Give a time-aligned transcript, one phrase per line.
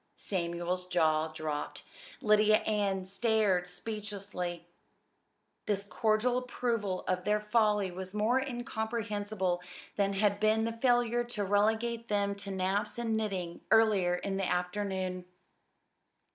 [0.17, 1.83] Samuel's jaw dropped.
[2.21, 4.65] Lydia Ann stared speechlessly.
[5.67, 9.61] This cordial approval of their folly was more incomprehensible
[9.97, 14.47] than had been the failure to relegate them to naps and knitting earlier in the
[14.51, 15.25] afternoon.